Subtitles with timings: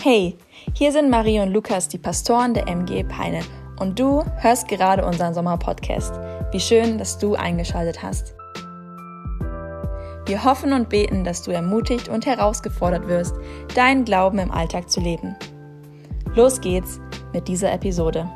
[0.00, 0.36] Hey,
[0.74, 3.40] hier sind Marie und Lukas, die Pastoren der MG Peine.
[3.80, 6.12] Und du hörst gerade unseren Sommerpodcast.
[6.52, 8.36] Wie schön, dass du eingeschaltet hast.
[10.26, 13.34] Wir hoffen und beten, dass du ermutigt und herausgefordert wirst,
[13.74, 15.34] deinen Glauben im Alltag zu leben.
[16.36, 17.00] Los geht's
[17.32, 18.30] mit dieser Episode.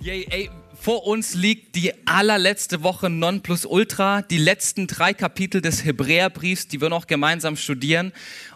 [0.00, 0.50] Yay, ey,
[0.82, 6.88] vor uns liegt die allerletzte Woche Nonplusultra, die letzten drei Kapitel des Hebräerbriefs, die wir
[6.88, 8.12] noch gemeinsam studieren.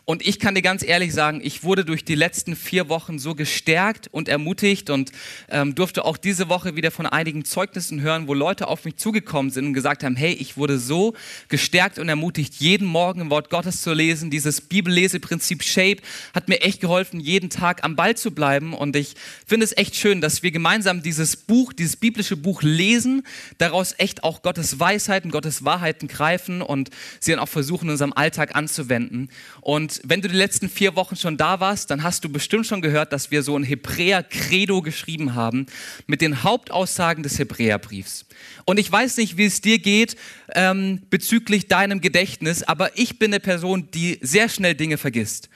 [0.09, 3.35] Und ich kann dir ganz ehrlich sagen, ich wurde durch die letzten vier Wochen so
[3.35, 5.11] gestärkt und ermutigt und
[5.49, 9.51] ähm, durfte auch diese Woche wieder von einigen Zeugnissen hören, wo Leute auf mich zugekommen
[9.51, 11.15] sind und gesagt haben, hey, ich wurde so
[11.49, 14.31] gestärkt und ermutigt, jeden Morgen im Wort Gottes zu lesen.
[14.31, 15.97] Dieses Bibelleseprinzip Shape
[16.33, 18.75] hat mir echt geholfen, jeden Tag am Ball zu bleiben.
[18.75, 23.25] Und ich finde es echt schön, dass wir gemeinsam dieses Buch, dieses biblische Buch lesen,
[23.59, 28.13] daraus echt auch Gottes Weisheiten, Gottes Wahrheiten greifen und sie dann auch versuchen, in unserem
[28.13, 29.31] Alltag anzuwenden.
[29.63, 32.83] Und wenn du die letzten vier Wochen schon da warst, dann hast du bestimmt schon
[32.83, 35.67] gehört, dass wir so ein Hebräer-Credo geschrieben haben
[36.07, 38.27] mit den Hauptaussagen des Hebräerbriefs.
[38.65, 40.17] Und ich weiß nicht, wie es dir geht
[40.55, 45.49] ähm, bezüglich deinem Gedächtnis, aber ich bin eine Person, die sehr schnell Dinge vergisst.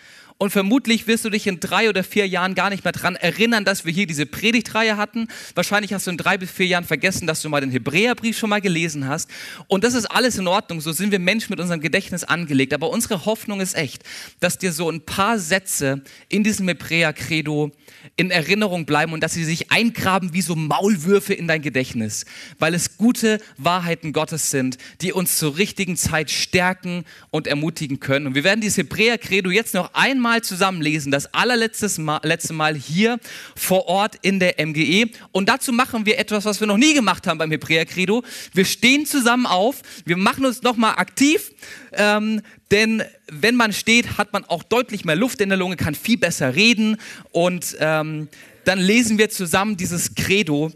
[0.42, 3.66] Und vermutlich wirst du dich in drei oder vier Jahren gar nicht mehr daran erinnern,
[3.66, 5.28] dass wir hier diese Predigtreihe hatten.
[5.54, 8.48] Wahrscheinlich hast du in drei bis vier Jahren vergessen, dass du mal den Hebräerbrief schon
[8.48, 9.28] mal gelesen hast.
[9.66, 10.80] Und das ist alles in Ordnung.
[10.80, 12.72] So sind wir Menschen mit unserem Gedächtnis angelegt.
[12.72, 14.02] Aber unsere Hoffnung ist echt,
[14.40, 17.70] dass dir so ein paar Sätze in diesem Hebräer-Credo
[18.16, 22.24] in Erinnerung bleiben und dass sie sich eingraben wie so Maulwürfe in dein Gedächtnis,
[22.58, 28.28] weil es gute Wahrheiten Gottes sind, die uns zur richtigen Zeit stärken und ermutigen können.
[28.28, 32.76] Und wir werden dieses Hebräer-Credo jetzt noch einmal zusammen lesen, das allerletzte Mal, letzte Mal
[32.76, 33.18] hier
[33.56, 35.10] vor Ort in der MGE.
[35.32, 38.22] Und dazu machen wir etwas, was wir noch nie gemacht haben beim Hebräer-Credo.
[38.54, 41.52] Wir stehen zusammen auf, wir machen uns nochmal aktiv,
[41.92, 45.94] ähm, denn wenn man steht, hat man auch deutlich mehr Luft in der Lunge, kann
[45.94, 46.96] viel besser reden
[47.32, 48.28] und ähm,
[48.64, 50.70] dann lesen wir zusammen dieses Credo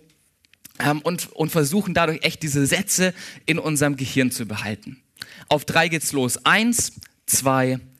[0.78, 3.14] ähm, und, und versuchen dadurch echt diese Sätze
[3.46, 5.00] in unserem Gehirn zu behalten.
[5.48, 6.44] Auf drei geht's los.
[6.44, 6.92] Eins,
[7.26, 7.93] zwei, drei.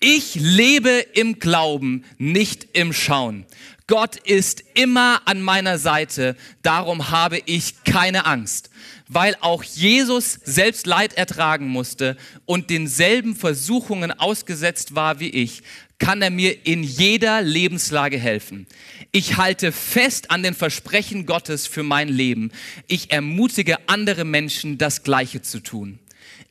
[0.00, 3.46] Ich lebe im Glauben, nicht im Schauen.
[3.86, 8.70] Gott ist immer an meiner Seite, darum habe ich keine Angst
[9.12, 12.16] weil auch Jesus selbst Leid ertragen musste
[12.46, 15.62] und denselben Versuchungen ausgesetzt war wie ich,
[15.98, 18.66] kann er mir in jeder Lebenslage helfen.
[19.12, 22.50] Ich halte fest an den Versprechen Gottes für mein Leben.
[22.86, 25.98] Ich ermutige andere Menschen, das Gleiche zu tun.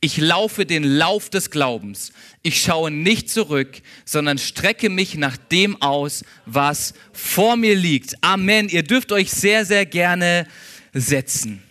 [0.04, 2.10] Ich laufe den Lauf des Glaubens.
[2.42, 8.16] Ich schaue nicht zurück, sondern strecke mich nach dem aus, was vor mir liegt.
[8.20, 8.68] Amen.
[8.68, 10.48] Ihr dürft euch sehr, sehr gerne
[10.92, 11.62] setzen.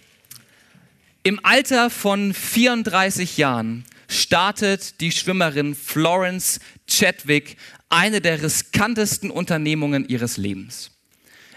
[1.24, 7.58] Im Alter von 34 Jahren startet die Schwimmerin Florence Chadwick
[7.90, 10.92] eine der riskantesten Unternehmungen ihres Lebens.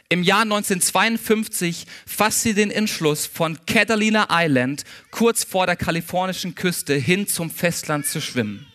[0.09, 6.95] Im Jahr 1952 fasst sie den Entschluss, von Catalina Island kurz vor der kalifornischen Küste
[6.95, 8.67] hin zum Festland zu schwimmen.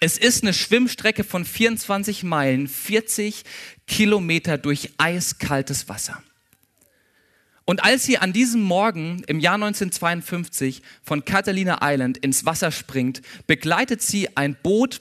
[0.00, 3.44] Es ist eine Schwimmstrecke von 24 Meilen, 40
[3.86, 6.22] Kilometer durch eiskaltes Wasser.
[7.64, 13.22] Und als sie an diesem Morgen im Jahr 1952 von Catalina Island ins Wasser springt,
[13.46, 15.00] begleitet sie ein Boot,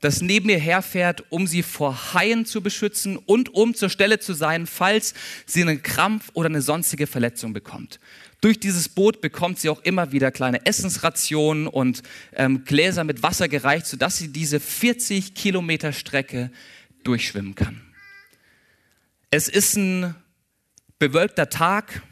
[0.00, 4.34] das neben ihr herfährt, um sie vor Haien zu beschützen und um zur Stelle zu
[4.34, 5.14] sein, falls
[5.46, 7.98] sie einen Krampf oder eine sonstige Verletzung bekommt.
[8.40, 12.02] Durch dieses Boot bekommt sie auch immer wieder kleine Essensrationen und
[12.34, 16.50] ähm, Gläser mit Wasser gereicht, sodass sie diese 40 Kilometer Strecke
[17.02, 17.80] durchschwimmen kann.
[19.30, 20.14] Es ist ein
[20.98, 22.02] bewölkter Tag.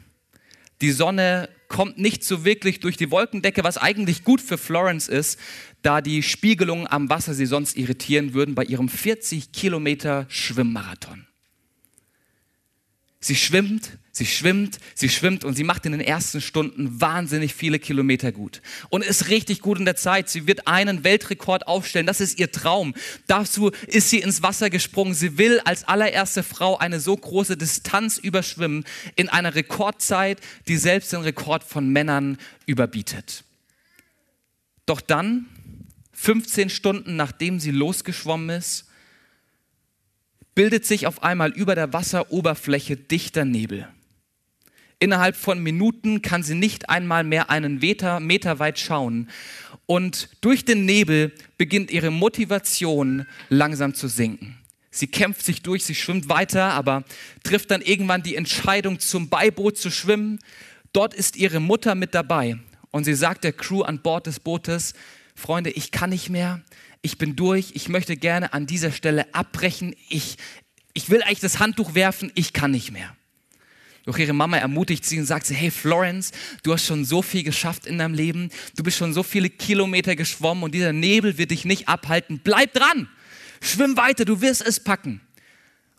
[0.81, 5.39] Die Sonne kommt nicht so wirklich durch die Wolkendecke, was eigentlich gut für Florence ist,
[5.81, 11.27] da die Spiegelungen am Wasser sie sonst irritieren würden bei ihrem 40 Kilometer Schwimmmarathon.
[13.19, 17.79] Sie schwimmt, sie schwimmt, sie schwimmt und sie macht in den ersten Stunden wahnsinnig viele
[17.79, 20.29] Kilometer gut und ist richtig gut in der Zeit.
[20.29, 22.05] Sie wird einen Weltrekord aufstellen.
[22.05, 22.93] Das ist ihr Traum.
[23.25, 25.15] Dazu ist sie ins Wasser gesprungen.
[25.15, 28.85] Sie will als allererste Frau eine so große Distanz überschwimmen
[29.15, 32.37] in einer Rekordzeit, die selbst den Rekord von Männern
[32.67, 33.43] überbietet.
[34.85, 35.47] Doch dann,
[36.19, 38.85] 15 Stunden nachdem sie losgeschwommen ist,
[40.55, 43.87] bildet sich auf einmal über der Wasseroberfläche dichter Nebel.
[44.97, 49.29] Innerhalb von Minuten kann sie nicht einmal mehr einen Meter, Meter weit schauen.
[49.85, 54.57] Und durch den Nebel beginnt ihre Motivation langsam zu sinken.
[54.89, 57.03] Sie kämpft sich durch, sie schwimmt weiter, aber
[57.43, 60.39] trifft dann irgendwann die Entscheidung, zum Beiboot zu schwimmen.
[60.93, 62.57] Dort ist ihre Mutter mit dabei.
[62.89, 64.95] Und sie sagt der Crew an Bord des Bootes,
[65.37, 66.61] Freunde, ich kann nicht mehr,
[67.03, 70.37] ich bin durch, ich möchte gerne an dieser Stelle abbrechen, ich,
[70.93, 73.15] ich will eigentlich das Handtuch werfen, ich kann nicht mehr.
[74.05, 76.31] Doch ihre Mama ermutigt sie und sagt sie, hey Florence,
[76.63, 80.15] du hast schon so viel geschafft in deinem Leben, du bist schon so viele Kilometer
[80.15, 82.41] geschwommen und dieser Nebel wird dich nicht abhalten.
[82.43, 83.07] Bleib dran,
[83.61, 85.21] schwimm weiter, du wirst es packen.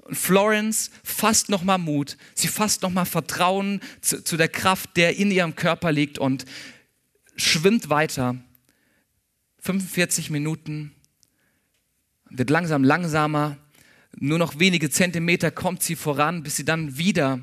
[0.02, 5.30] Und Florence fasst nochmal Mut, sie fasst nochmal Vertrauen zu, zu der Kraft, der in
[5.30, 6.44] ihrem Körper liegt und
[7.36, 8.36] schwimmt weiter.
[9.68, 10.94] 45 Minuten,
[12.30, 13.58] wird langsam langsamer,
[14.16, 17.40] nur noch wenige Zentimeter kommt sie voran, bis sie dann wieder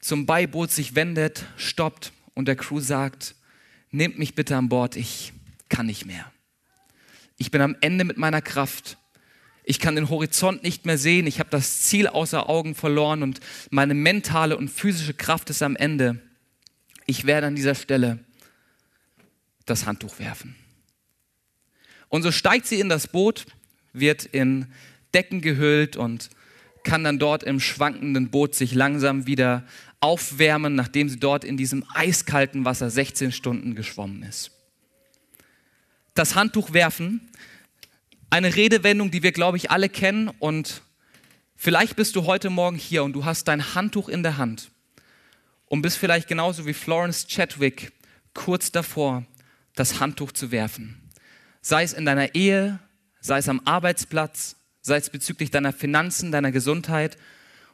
[0.00, 3.34] zum Beiboot sich wendet, stoppt und der Crew sagt,
[3.90, 5.34] nehmt mich bitte an Bord, ich
[5.68, 6.32] kann nicht mehr.
[7.36, 8.96] Ich bin am Ende mit meiner Kraft.
[9.62, 11.26] Ich kann den Horizont nicht mehr sehen.
[11.26, 15.76] Ich habe das Ziel außer Augen verloren und meine mentale und physische Kraft ist am
[15.76, 16.18] Ende.
[17.04, 18.24] Ich werde an dieser Stelle
[19.66, 20.56] das Handtuch werfen.
[22.16, 23.44] Und so steigt sie in das Boot,
[23.92, 24.72] wird in
[25.12, 26.30] Decken gehüllt und
[26.82, 29.66] kann dann dort im schwankenden Boot sich langsam wieder
[30.00, 34.50] aufwärmen, nachdem sie dort in diesem eiskalten Wasser 16 Stunden geschwommen ist.
[36.14, 37.20] Das Handtuch werfen
[38.30, 40.80] eine Redewendung, die wir, glaube ich, alle kennen und
[41.54, 44.70] vielleicht bist du heute Morgen hier und du hast dein Handtuch in der Hand
[45.66, 47.92] und bist vielleicht genauso wie Florence Chadwick
[48.32, 49.26] kurz davor,
[49.74, 51.05] das Handtuch zu werfen.
[51.68, 52.78] Sei es in deiner Ehe,
[53.20, 57.18] sei es am Arbeitsplatz, sei es bezüglich deiner Finanzen, deiner Gesundheit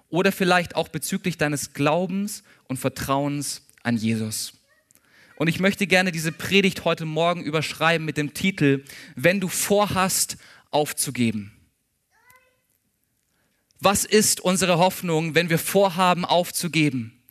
[0.08, 4.54] oder vielleicht auch bezüglich deines Glaubens und Vertrauens an Jesus.
[5.36, 8.82] Und ich möchte gerne diese Predigt heute Morgen überschreiben mit dem Titel,
[9.14, 10.38] wenn du vorhast,
[10.70, 11.52] aufzugeben.
[13.78, 17.21] Was ist unsere Hoffnung, wenn wir vorhaben, aufzugeben?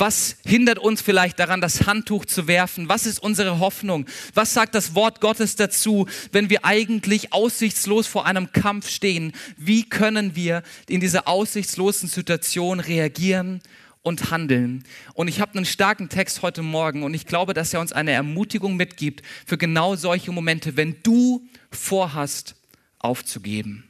[0.00, 2.88] Was hindert uns vielleicht daran, das Handtuch zu werfen?
[2.88, 4.06] Was ist unsere Hoffnung?
[4.32, 9.34] Was sagt das Wort Gottes dazu, wenn wir eigentlich aussichtslos vor einem Kampf stehen?
[9.58, 13.60] Wie können wir in dieser aussichtslosen Situation reagieren
[14.00, 14.84] und handeln.
[15.12, 18.12] Und ich habe einen starken Text heute Morgen und ich glaube, dass er uns eine
[18.12, 22.56] Ermutigung mitgibt für genau solche Momente, wenn du vorhast,
[22.98, 23.84] aufzugeben.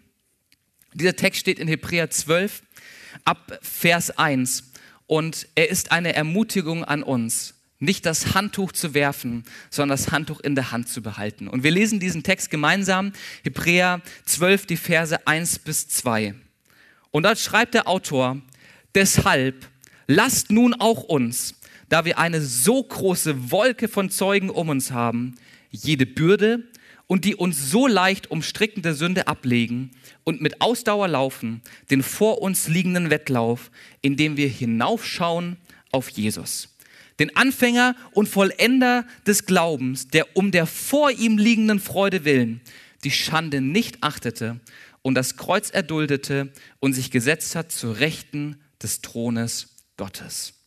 [0.93, 2.63] Dieser Text steht in Hebräer 12
[3.25, 4.70] ab Vers 1
[5.11, 10.39] und er ist eine Ermutigung an uns, nicht das Handtuch zu werfen, sondern das Handtuch
[10.39, 11.49] in der Hand zu behalten.
[11.49, 13.13] Und wir lesen diesen Text gemeinsam,
[13.43, 16.37] Hebräer 12, die Verse 1 bis 2.
[17.11, 18.41] Und dort schreibt der Autor,
[18.95, 19.67] deshalb
[20.07, 21.57] lasst nun auch uns,
[21.89, 25.35] da wir eine so große Wolke von Zeugen um uns haben,
[25.73, 26.69] jede Bürde
[27.11, 29.91] und die uns so leicht umstrickende Sünde ablegen
[30.23, 31.61] und mit Ausdauer laufen,
[31.91, 35.57] den vor uns liegenden Wettlauf, indem wir hinaufschauen
[35.91, 36.69] auf Jesus.
[37.19, 42.61] Den Anfänger und Vollender des Glaubens, der um der vor ihm liegenden Freude willen
[43.03, 44.61] die Schande nicht achtete
[45.03, 50.60] und das Kreuz erduldete und sich gesetzt hat zur Rechten des Thrones Gottes.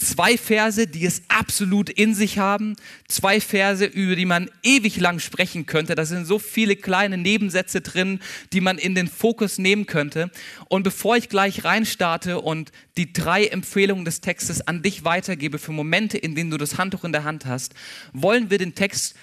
[0.00, 2.76] Zwei Verse, die es absolut in sich haben.
[3.08, 5.96] Zwei Verse, über die man ewig lang sprechen könnte.
[5.96, 8.20] Da sind so viele kleine Nebensätze drin,
[8.52, 10.30] die man in den Fokus nehmen könnte.
[10.68, 15.72] Und bevor ich gleich reinstarte und die drei Empfehlungen des Textes an dich weitergebe für
[15.72, 17.74] Momente, in denen du das Handtuch in der Hand hast,
[18.12, 19.16] wollen wir den Text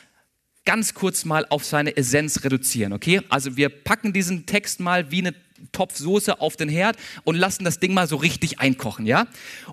[0.66, 3.22] ganz kurz mal auf seine Essenz reduzieren, okay?
[3.30, 5.36] Also wir packen diesen Text mal wie eine
[5.72, 9.28] Topf Soße auf den Herd und lassen das Ding mal so richtig einkochen, ja?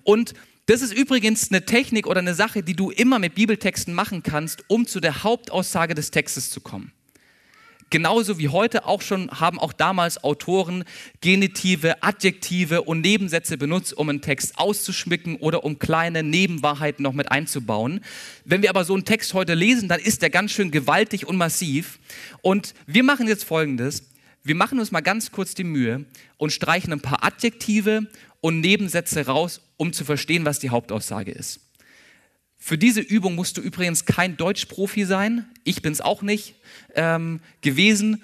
[0.04, 0.35] Und
[0.66, 4.64] das ist übrigens eine Technik oder eine Sache, die du immer mit Bibeltexten machen kannst,
[4.69, 6.92] um zu der Hauptaussage des Textes zu kommen.
[7.92, 10.85] Genauso wie heute auch schon haben auch damals Autoren
[11.21, 17.31] Genitive, Adjektive und Nebensätze benutzt, um einen Text auszuschmücken oder um kleine Nebenwahrheiten noch mit
[17.31, 18.00] einzubauen.
[18.47, 21.37] Wenn wir aber so einen Text heute lesen, dann ist der ganz schön gewaltig und
[21.37, 21.99] massiv.
[22.40, 24.04] Und wir machen jetzt Folgendes.
[24.44, 26.04] Wir machen uns mal ganz kurz die Mühe
[26.37, 28.08] und streichen ein paar Adjektive
[28.40, 31.61] und Nebensätze raus, um zu verstehen, was die Hauptaussage ist.
[32.58, 35.46] Für diese Übung musst du übrigens kein Deutschprofi sein.
[35.64, 36.54] Ich bin es auch nicht
[36.94, 38.22] ähm, gewesen.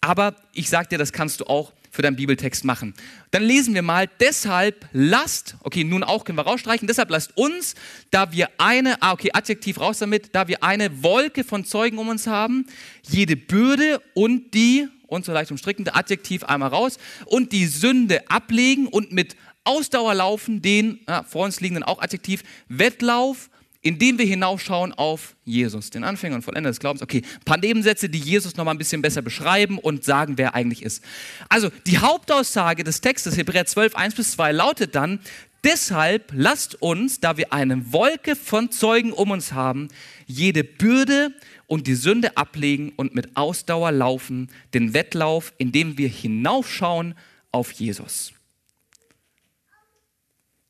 [0.00, 2.94] Aber ich sage dir, das kannst du auch für deinen Bibeltext machen.
[3.30, 7.74] Dann lesen wir mal, deshalb lasst, okay, nun auch können wir rausstreichen, deshalb lasst uns,
[8.10, 12.08] da wir eine, ah, okay, Adjektiv raus damit, da wir eine Wolke von Zeugen um
[12.08, 12.66] uns haben,
[13.02, 18.86] jede Bürde und die, und so leicht umstrickende Adjektiv einmal raus, und die Sünde ablegen
[18.86, 23.50] und mit Ausdauer laufen, den ah, vor uns liegenden auch Adjektiv, Wettlauf,
[23.82, 27.02] indem wir hinaufschauen auf Jesus, den Anfänger und Vollender des Glaubens.
[27.02, 30.48] Okay, ein paar Nebensätze, die Jesus noch mal ein bisschen besser beschreiben und sagen, wer
[30.48, 31.02] er eigentlich ist.
[31.48, 35.20] Also, die Hauptaussage des Textes, Hebräer 12, 1 bis 2, lautet dann,
[35.64, 39.88] deshalb lasst uns, da wir eine Wolke von Zeugen um uns haben,
[40.26, 41.34] jede Bürde
[41.70, 47.14] und die Sünde ablegen und mit Ausdauer laufen, den Wettlauf, indem wir hinaufschauen
[47.52, 48.32] auf Jesus.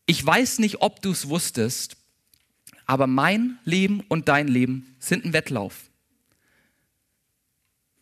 [0.04, 1.96] Ich weiß nicht, ob du es wusstest,
[2.84, 5.89] aber mein Leben und dein Leben sind ein Wettlauf.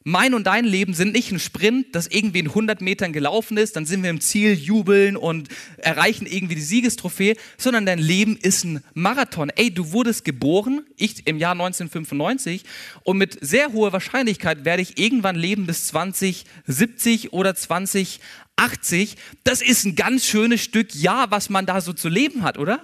[0.08, 3.76] Mein und dein Leben sind nicht ein Sprint, das irgendwie in 100 Metern gelaufen ist,
[3.76, 8.64] dann sind wir im Ziel, jubeln und erreichen irgendwie die Siegestrophäe, sondern dein Leben ist
[8.64, 9.50] ein Marathon.
[9.54, 12.64] Ey, du wurdest geboren, ich im Jahr 1995
[13.02, 19.16] und mit sehr hoher Wahrscheinlichkeit werde ich irgendwann leben bis 2070 oder 2080.
[19.44, 22.82] Das ist ein ganz schönes Stück Jahr, was man da so zu leben hat, oder?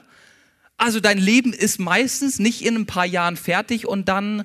[0.76, 4.44] Also dein Leben ist meistens nicht in ein paar Jahren fertig und dann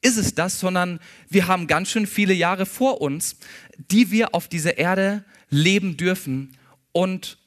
[0.00, 3.36] ist es das, sondern wir haben ganz schön viele Jahre vor uns,
[3.76, 6.56] die wir auf dieser Erde leben dürfen.
[6.92, 7.38] Und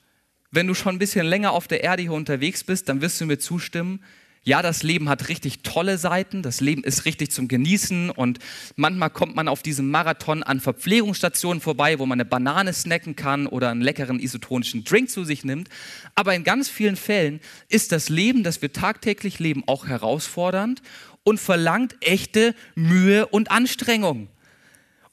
[0.51, 3.25] wenn du schon ein bisschen länger auf der Erde hier unterwegs bist, dann wirst du
[3.25, 4.03] mir zustimmen,
[4.43, 8.39] ja, das Leben hat richtig tolle Seiten, das Leben ist richtig zum Genießen und
[8.75, 13.45] manchmal kommt man auf diesem Marathon an Verpflegungsstationen vorbei, wo man eine Banane snacken kann
[13.45, 15.69] oder einen leckeren isotonischen Drink zu sich nimmt.
[16.15, 17.39] Aber in ganz vielen Fällen
[17.69, 20.81] ist das Leben, das wir tagtäglich leben, auch herausfordernd
[21.23, 24.29] und verlangt echte Mühe und Anstrengung.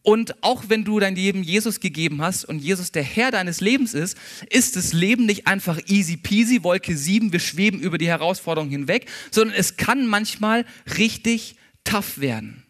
[0.03, 3.93] Und auch wenn du dein Leben Jesus gegeben hast und Jesus der Herr deines Lebens
[3.93, 4.17] ist,
[4.49, 9.07] ist das Leben nicht einfach easy peasy, Wolke 7, wir schweben über die Herausforderung hinweg,
[9.31, 10.65] sondern es kann manchmal
[10.97, 12.62] richtig tough werden.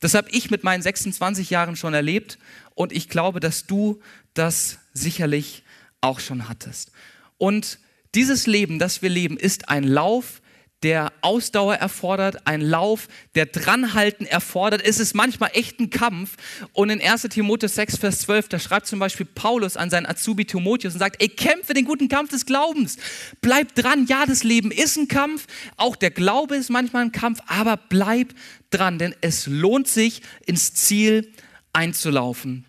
[0.00, 2.38] Das habe ich mit meinen 26 Jahren schon erlebt
[2.74, 4.00] und ich glaube, dass du
[4.34, 5.62] das sicherlich
[6.00, 6.92] auch schon hattest.
[7.38, 7.78] Und
[8.14, 10.42] dieses Leben, das wir leben, ist ein Lauf,
[10.82, 14.82] der Ausdauer erfordert, ein Lauf, der Dranhalten erfordert.
[14.84, 16.36] Es ist manchmal echt ein Kampf.
[16.72, 20.44] Und in 1 Timotheus 6, Vers 12, da schreibt zum Beispiel Paulus an seinen Azubi
[20.44, 22.96] Timotheus und sagt, ey, kämpfe den guten Kampf des Glaubens.
[23.40, 24.06] Bleib dran.
[24.08, 25.46] Ja, das Leben ist ein Kampf.
[25.76, 27.40] Auch der Glaube ist manchmal ein Kampf.
[27.48, 28.34] Aber bleib
[28.70, 31.32] dran, denn es lohnt sich, ins Ziel
[31.72, 32.64] einzulaufen.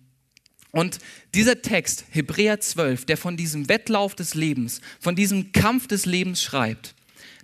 [0.72, 0.98] Und
[1.34, 6.42] dieser Text, Hebräer 12, der von diesem Wettlauf des Lebens, von diesem Kampf des Lebens
[6.42, 6.94] schreibt,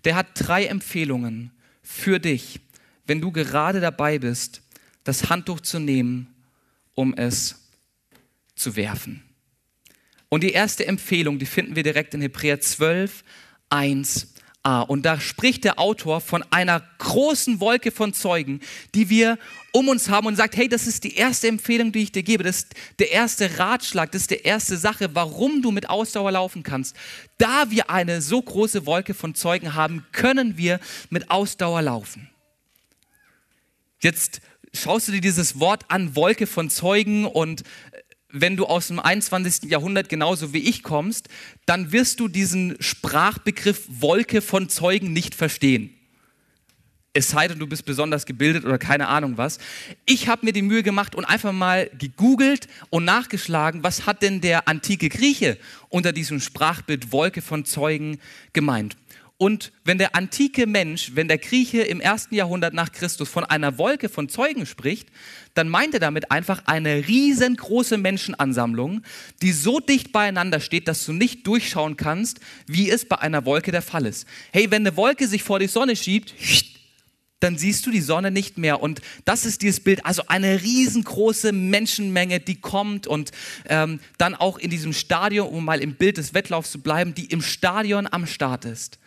[0.07, 1.51] der hat drei Empfehlungen
[1.83, 2.61] für dich,
[3.07, 4.63] wenn du gerade dabei bist,
[5.05, 6.35] das Handtuch zu nehmen,
[6.95, 7.69] um es
[8.55, 9.23] zu werfen.
[10.29, 13.25] Und die erste Empfehlung, die finden wir direkt in Hebräer 12,
[13.69, 14.81] 1 A.
[14.81, 18.61] Und da spricht der Autor von einer großen Wolke von Zeugen,
[18.95, 19.39] die wir
[19.77, 22.43] um uns haben und sagt, hey, das ist die erste Empfehlung, die ich dir gebe.
[22.43, 26.63] Das ist der erste Ratschlag, das ist die erste Sache, warum du mit Ausdauer laufen
[26.63, 26.97] kannst.
[27.37, 30.81] Da wir eine so große Wolke von Zeugen haben, können wir
[31.11, 32.31] mit Ausdauer laufen.
[34.01, 34.41] Jetzt
[34.73, 37.63] schaust du dir dieses Wort an, Wolke von Zeugen und
[38.31, 39.71] wenn du aus dem 21.
[39.71, 41.29] Jahrhundert genauso wie ich kommst,
[41.67, 45.96] dann wirst du diesen Sprachbegriff Wolke von Zeugen nicht verstehen.
[47.17, 49.57] Es sei denn, du bist besonders gebildet oder keine Ahnung was.
[50.05, 54.43] Ich habe mir die Mühe gemacht und einfach mal gegoogelt und nachgeschlagen, was hat denn
[54.43, 55.57] der antike Grieche
[55.89, 58.19] unter diesem Sprachbild Wolke von Zeugen
[58.53, 58.99] gemeint.
[59.39, 63.79] Und wenn der antike Mensch, wenn der Grieche im ersten Jahrhundert nach Christus von einer
[63.79, 65.09] Wolke von Zeugen spricht,
[65.55, 69.01] dann meint er damit einfach eine riesengroße Menschenansammlung,
[69.41, 73.73] die so dicht beieinander steht, dass du nicht durchschauen kannst, wie es bei einer Wolke
[73.73, 74.27] der Fall ist.
[74.53, 76.35] Hey, wenn eine Wolke sich vor die Sonne schiebt,
[77.41, 78.83] dann siehst du die Sonne nicht mehr.
[78.83, 83.31] Und das ist dieses Bild, also eine riesengroße Menschenmenge, die kommt und
[83.69, 87.27] ähm, dann auch in diesem Stadion, um mal im Bild des Wettlaufs zu bleiben, die
[87.27, 88.99] im Stadion am Start ist.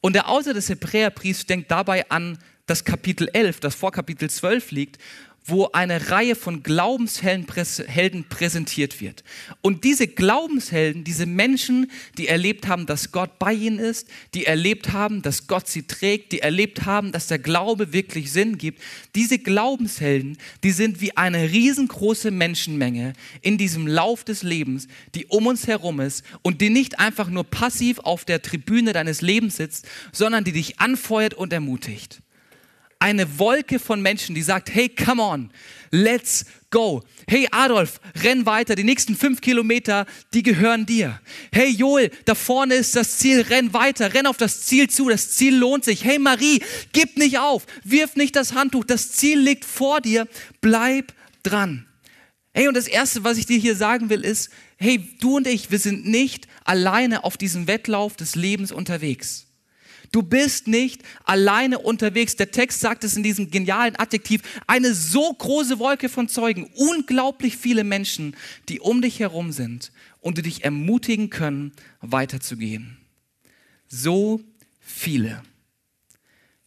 [0.00, 4.70] Und der Autor des Hebräerbriefs denkt dabei an das Kapitel 11, das vor Kapitel 12
[4.72, 4.98] liegt,
[5.46, 7.46] wo eine Reihe von Glaubenshelden
[8.28, 9.22] präsentiert wird.
[9.62, 14.92] Und diese Glaubenshelden, diese Menschen, die erlebt haben, dass Gott bei ihnen ist, die erlebt
[14.92, 18.82] haben, dass Gott sie trägt, die erlebt haben, dass der Glaube wirklich Sinn gibt,
[19.14, 25.46] diese Glaubenshelden, die sind wie eine riesengroße Menschenmenge in diesem Lauf des Lebens, die um
[25.46, 29.86] uns herum ist und die nicht einfach nur passiv auf der Tribüne deines Lebens sitzt,
[30.10, 32.20] sondern die dich anfeuert und ermutigt
[32.98, 35.50] eine Wolke von Menschen, die sagt, hey, come on,
[35.90, 37.02] let's go.
[37.28, 41.20] Hey Adolf, renn weiter, die nächsten fünf Kilometer, die gehören dir.
[41.52, 45.30] Hey Joel, da vorne ist das Ziel, renn weiter, renn auf das Ziel zu, das
[45.32, 46.04] Ziel lohnt sich.
[46.04, 46.62] Hey Marie,
[46.92, 50.26] gib nicht auf, wirf nicht das Handtuch, das Ziel liegt vor dir,
[50.60, 51.12] bleib
[51.42, 51.86] dran.
[52.52, 55.70] Hey, und das Erste, was ich dir hier sagen will, ist, hey, du und ich,
[55.70, 59.45] wir sind nicht alleine auf diesem Wettlauf des Lebens unterwegs.
[60.16, 62.36] Du bist nicht alleine unterwegs.
[62.36, 64.40] Der Text sagt es in diesem genialen Adjektiv.
[64.66, 68.34] Eine so große Wolke von Zeugen, unglaublich viele Menschen,
[68.70, 69.92] die um dich herum sind
[70.22, 72.96] und die dich ermutigen können, weiterzugehen.
[73.88, 74.40] So
[74.80, 75.42] viele.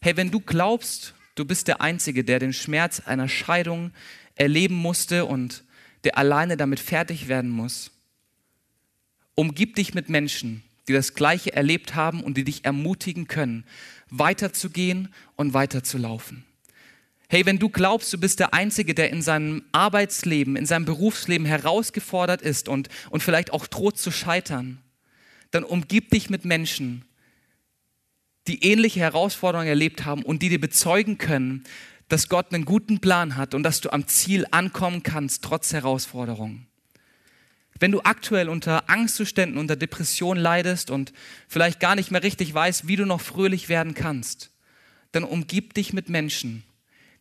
[0.00, 3.90] Hey, wenn du glaubst, du bist der Einzige, der den Schmerz einer Scheidung
[4.36, 5.64] erleben musste und
[6.04, 7.90] der alleine damit fertig werden muss.
[9.34, 13.64] Umgib dich mit Menschen, die das Gleiche erlebt haben und die dich ermutigen können,
[14.08, 16.44] weiterzugehen und weiterzulaufen.
[17.28, 21.46] Hey, wenn du glaubst, du bist der Einzige, der in seinem Arbeitsleben, in seinem Berufsleben
[21.46, 24.78] herausgefordert ist und, und vielleicht auch droht zu scheitern,
[25.52, 27.04] dann umgib dich mit Menschen,
[28.48, 31.62] die ähnliche Herausforderungen erlebt haben und die dir bezeugen können,
[32.08, 36.66] dass Gott einen guten Plan hat und dass du am Ziel ankommen kannst, trotz Herausforderungen.
[37.80, 41.14] Wenn du aktuell unter Angstzuständen, unter Depression leidest und
[41.48, 44.50] vielleicht gar nicht mehr richtig weißt, wie du noch fröhlich werden kannst,
[45.12, 46.62] dann umgib dich mit Menschen,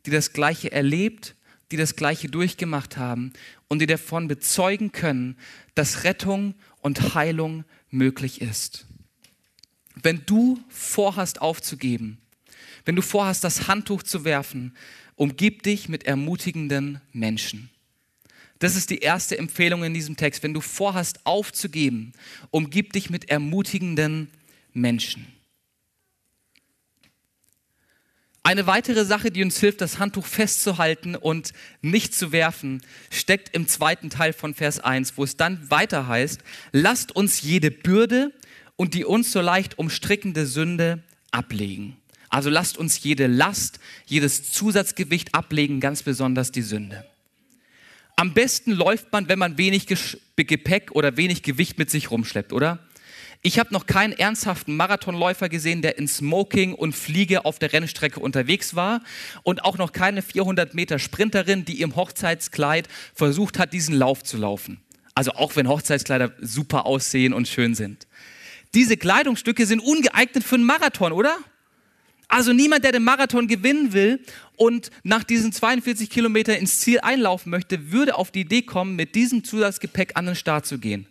[0.05, 1.35] die das Gleiche erlebt,
[1.71, 3.31] die das Gleiche durchgemacht haben
[3.69, 5.37] und die davon bezeugen können,
[5.75, 8.85] dass Rettung und Heilung möglich ist.
[9.95, 12.17] Wenn du vorhast aufzugeben,
[12.83, 14.75] wenn du vorhast das Handtuch zu werfen,
[15.15, 17.69] umgib dich mit ermutigenden Menschen.
[18.59, 20.43] Das ist die erste Empfehlung in diesem Text.
[20.43, 22.11] Wenn du vorhast aufzugeben,
[22.51, 24.29] umgib dich mit ermutigenden
[24.73, 25.27] Menschen.
[28.43, 33.67] Eine weitere Sache, die uns hilft, das Handtuch festzuhalten und nicht zu werfen, steckt im
[33.67, 38.33] zweiten Teil von Vers 1, wo es dann weiter heißt, lasst uns jede Bürde
[38.75, 41.97] und die uns so leicht umstrickende Sünde ablegen.
[42.29, 47.05] Also lasst uns jede Last, jedes Zusatzgewicht ablegen, ganz besonders die Sünde.
[48.19, 52.79] Am besten läuft man, wenn man wenig Gepäck oder wenig Gewicht mit sich rumschleppt, oder?
[53.41, 58.19] Ich habe noch keinen ernsthaften Marathonläufer gesehen, der in Smoking und Fliege auf der Rennstrecke
[58.19, 59.01] unterwegs war
[59.43, 64.35] und auch noch keine 400 Meter Sprinterin, die im Hochzeitskleid versucht hat, diesen Lauf zu
[64.35, 64.81] laufen.
[65.15, 68.05] Also auch wenn Hochzeitskleider super aussehen und schön sind.
[68.73, 71.37] Diese Kleidungsstücke sind ungeeignet für einen Marathon, oder?
[72.27, 74.19] Also niemand, der den Marathon gewinnen will
[74.59, 79.15] und nach diesen 42 Kilometern ins Ziel einlaufen möchte, würde auf die Idee kommen, mit
[79.15, 81.07] diesem Zusatzgepäck an den Start zu gehen.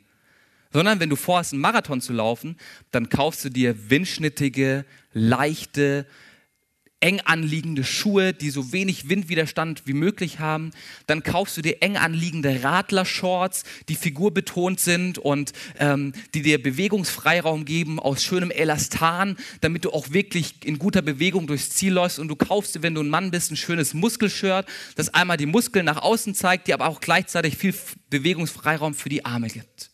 [0.70, 2.58] Sondern wenn du vorhast, einen Marathon zu laufen,
[2.90, 4.84] dann kaufst du dir windschnittige,
[5.14, 6.04] leichte,
[7.00, 10.72] eng anliegende Schuhe, die so wenig Windwiderstand wie möglich haben.
[11.06, 17.64] Dann kaufst du dir eng anliegende Radlershorts, die figurbetont sind und ähm, die dir Bewegungsfreiraum
[17.64, 22.18] geben aus schönem Elastan, damit du auch wirklich in guter Bewegung durchs Ziel läufst.
[22.18, 25.46] Und du kaufst dir, wenn du ein Mann bist, ein schönes Muskelshirt, das einmal die
[25.46, 27.74] Muskeln nach außen zeigt, dir aber auch gleichzeitig viel
[28.10, 29.90] Bewegungsfreiraum für die Arme gibt.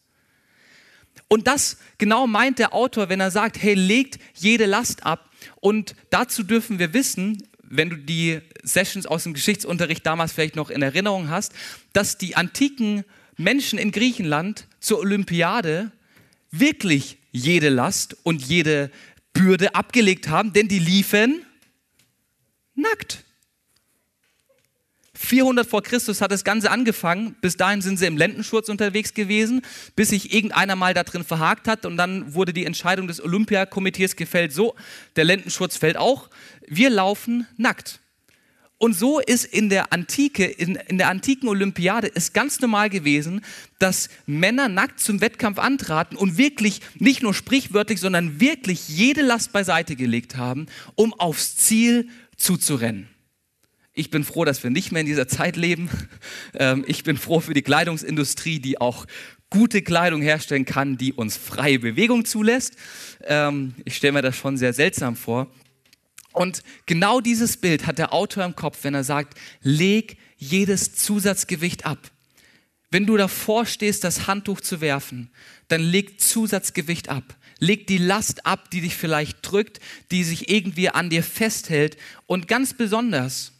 [1.28, 5.30] Und das genau meint der Autor, wenn er sagt, hey, legt jede Last ab.
[5.60, 10.70] Und dazu dürfen wir wissen, wenn du die Sessions aus dem Geschichtsunterricht damals vielleicht noch
[10.70, 11.52] in Erinnerung hast,
[11.92, 13.04] dass die antiken
[13.36, 15.90] Menschen in Griechenland zur Olympiade
[16.50, 18.90] wirklich jede Last und jede
[19.32, 21.44] Bürde abgelegt haben, denn die liefen
[22.74, 23.24] nackt.
[25.24, 27.34] 400 vor Christus hat das Ganze angefangen.
[27.40, 29.62] Bis dahin sind sie im Lendenschurz unterwegs gewesen,
[29.96, 34.16] bis sich irgendeiner mal da drin verhakt hat und dann wurde die Entscheidung des Olympiakomitees
[34.16, 34.74] gefällt, so,
[35.16, 36.30] der Lendenschurz fällt auch.
[36.68, 38.00] Wir laufen nackt.
[38.76, 43.42] Und so ist in der Antike, in, in der antiken Olympiade ist ganz normal gewesen,
[43.78, 49.52] dass Männer nackt zum Wettkampf antraten und wirklich nicht nur sprichwörtlich, sondern wirklich jede Last
[49.52, 53.08] beiseite gelegt haben, um aufs Ziel zuzurennen.
[53.96, 55.88] Ich bin froh, dass wir nicht mehr in dieser Zeit leben.
[56.56, 59.06] Ähm, ich bin froh für die Kleidungsindustrie, die auch
[59.50, 62.74] gute Kleidung herstellen kann, die uns freie Bewegung zulässt.
[63.24, 65.48] Ähm, ich stelle mir das schon sehr seltsam vor.
[66.32, 71.86] Und genau dieses Bild hat der Autor im Kopf, wenn er sagt, leg jedes Zusatzgewicht
[71.86, 71.98] ab.
[72.90, 75.30] Wenn du davor stehst, das Handtuch zu werfen,
[75.66, 77.36] dann leg Zusatzgewicht ab.
[77.58, 79.80] Leg die Last ab, die dich vielleicht drückt,
[80.12, 81.96] die sich irgendwie an dir festhält.
[82.26, 83.53] Und ganz besonders,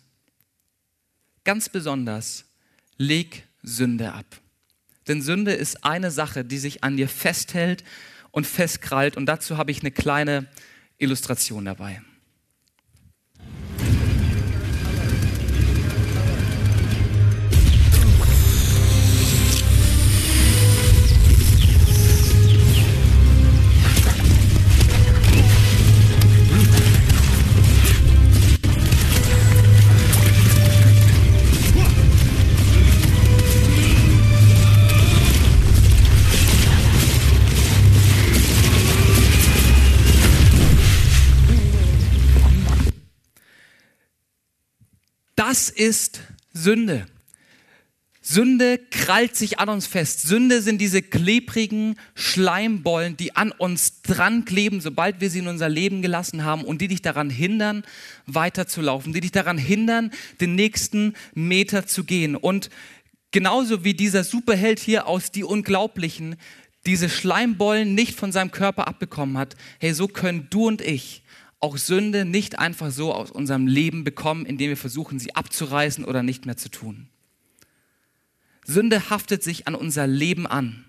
[1.45, 2.45] ganz besonders,
[2.97, 4.27] leg Sünde ab.
[5.09, 7.85] Denn Sünde ist eine Sache, die sich an dir festhält
[8.31, 9.17] und festkrallt.
[9.17, 10.49] Und dazu habe ich eine kleine
[10.99, 12.03] Illustration dabei.
[45.55, 46.21] Das ist
[46.53, 47.07] Sünde.
[48.21, 50.23] Sünde krallt sich an uns fest.
[50.23, 55.69] Sünde sind diese klebrigen Schleimbollen, die an uns dran kleben, sobald wir sie in unser
[55.69, 57.85] Leben gelassen haben und die dich daran hindern,
[58.27, 62.35] weiterzulaufen, die dich daran hindern, den nächsten Meter zu gehen.
[62.35, 62.69] Und
[63.31, 66.35] genauso wie dieser Superheld hier aus Die Unglaublichen
[66.85, 71.23] diese Schleimbollen nicht von seinem Körper abbekommen hat, hey, so können du und ich
[71.65, 76.23] auch Sünde nicht einfach so aus unserem Leben bekommen, indem wir versuchen, sie abzureißen oder
[76.23, 77.09] nicht mehr zu tun.
[78.67, 80.85] Sünde haftet sich an unser Leben an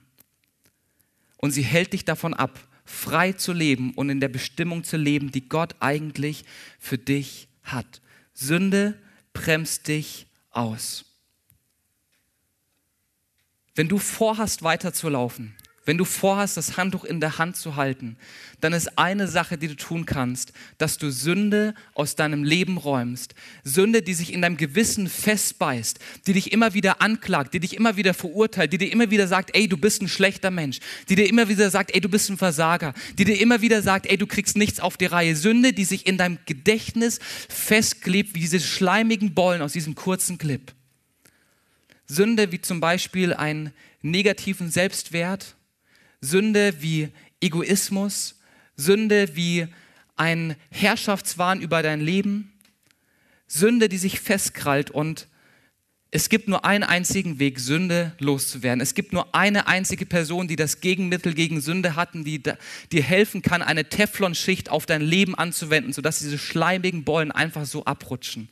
[1.37, 5.31] und sie hält dich davon ab, frei zu leben und in der Bestimmung zu leben,
[5.31, 6.43] die Gott eigentlich
[6.77, 8.01] für dich hat.
[8.33, 8.99] Sünde
[9.31, 11.05] bremst dich aus.
[13.75, 18.17] Wenn du vorhast, weiterzulaufen, wenn du vorhast, das Handtuch in der Hand zu halten,
[18.59, 23.35] dann ist eine Sache, die du tun kannst, dass du Sünde aus deinem Leben räumst.
[23.63, 27.97] Sünde, die sich in deinem Gewissen festbeißt, die dich immer wieder anklagt, die dich immer
[27.97, 31.29] wieder verurteilt, die dir immer wieder sagt, ey, du bist ein schlechter Mensch, die dir
[31.29, 34.25] immer wieder sagt, ey, du bist ein Versager, die dir immer wieder sagt, ey, du
[34.25, 35.35] kriegst nichts auf die Reihe.
[35.35, 40.73] Sünde, die sich in deinem Gedächtnis festklebt, wie diese schleimigen Bollen aus diesem kurzen Clip.
[42.07, 43.71] Sünde wie zum Beispiel einen
[44.01, 45.54] negativen Selbstwert,
[46.25, 47.09] Sünde wie
[47.39, 48.39] Egoismus,
[48.75, 49.67] Sünde wie
[50.15, 52.53] ein Herrschaftswahn über dein Leben,
[53.47, 55.27] Sünde, die sich festkrallt und
[56.11, 58.79] es gibt nur einen einzigen Weg, Sünde loszuwerden.
[58.79, 63.41] Es gibt nur eine einzige Person, die das Gegenmittel gegen Sünde hatten, die dir helfen
[63.41, 68.47] kann, eine Teflonschicht auf dein Leben anzuwenden, sodass diese schleimigen Bollen einfach so abrutschen.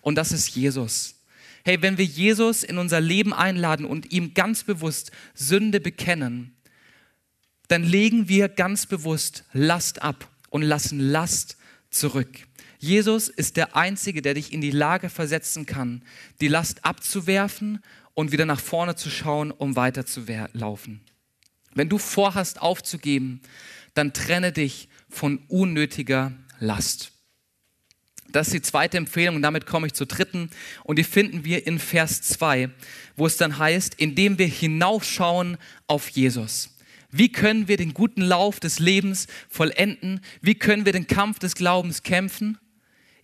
[0.00, 1.16] Und das ist Jesus.
[1.64, 6.54] Hey, wenn wir Jesus in unser Leben einladen und ihm ganz bewusst Sünde bekennen,
[7.68, 11.56] dann legen wir ganz bewusst Last ab und lassen Last
[11.90, 12.28] zurück.
[12.78, 16.02] Jesus ist der Einzige, der dich in die Lage versetzen kann,
[16.40, 17.82] die Last abzuwerfen
[18.14, 21.00] und wieder nach vorne zu schauen, um weiter zu laufen.
[21.74, 23.40] Wenn du vorhast aufzugeben,
[23.94, 27.12] dann trenne dich von unnötiger Last.
[28.30, 30.50] Das ist die zweite Empfehlung und damit komme ich zur dritten
[30.84, 32.70] und die finden wir in Vers 2,
[33.16, 36.77] wo es dann heißt, indem wir hinaufschauen auf Jesus.
[37.10, 40.20] Wie können wir den guten Lauf des Lebens vollenden?
[40.42, 42.58] Wie können wir den Kampf des Glaubens kämpfen?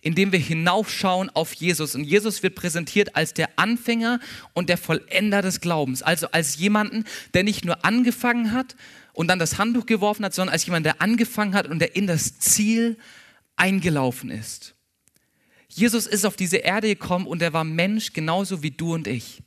[0.01, 1.95] Indem wir hinaufschauen auf Jesus.
[1.95, 4.19] Und Jesus wird präsentiert als der Anfänger
[4.53, 6.01] und der Vollender des Glaubens.
[6.01, 8.75] Also als jemanden, der nicht nur angefangen hat
[9.13, 12.07] und dann das Handtuch geworfen hat, sondern als jemand, der angefangen hat und der in
[12.07, 12.97] das Ziel
[13.55, 14.75] eingelaufen ist.
[15.69, 19.41] Jesus ist auf diese Erde gekommen und er war Mensch genauso wie du und ich.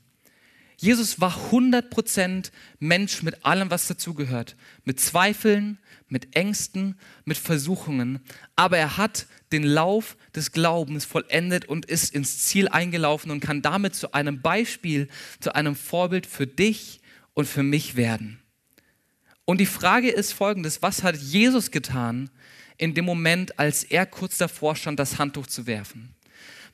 [0.81, 4.55] Jesus war 100% Mensch mit allem, was dazugehört.
[4.85, 8.21] Mit Zweifeln, mit Ängsten, mit Versuchungen.
[8.55, 13.61] Aber er hat den Lauf des Glaubens vollendet und ist ins Ziel eingelaufen und kann
[13.61, 15.09] damit zu einem Beispiel,
[15.41, 17.01] zu einem Vorbild für dich
[17.35, 18.39] und für mich werden.
[19.45, 22.31] Und die Frage ist folgendes, was hat Jesus getan
[22.77, 26.15] in dem Moment, als er kurz davor stand, das Handtuch zu werfen?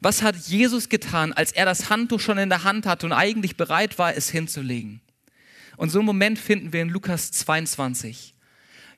[0.00, 3.56] Was hat Jesus getan, als er das Handtuch schon in der Hand hatte und eigentlich
[3.56, 5.00] bereit war, es hinzulegen?
[5.76, 8.34] Und so einen Moment finden wir in Lukas 22.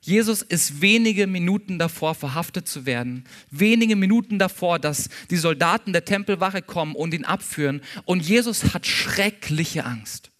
[0.01, 3.25] Jesus ist wenige Minuten davor, verhaftet zu werden.
[3.49, 7.81] Wenige Minuten davor, dass die Soldaten der Tempelwache kommen und ihn abführen.
[8.05, 10.31] Und Jesus hat schreckliche Angst.